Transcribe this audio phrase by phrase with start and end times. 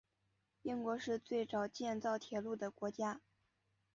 [0.63, 3.21] 英国是最早建造铁路的国家。